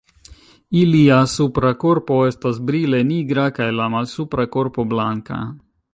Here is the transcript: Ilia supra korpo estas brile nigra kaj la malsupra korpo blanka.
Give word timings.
Ilia 0.83 1.17
supra 1.33 1.69
korpo 1.83 2.17
estas 2.29 2.59
brile 2.71 3.03
nigra 3.13 3.45
kaj 3.59 3.69
la 3.81 3.89
malsupra 3.97 4.47
korpo 4.57 4.87
blanka. 4.95 5.43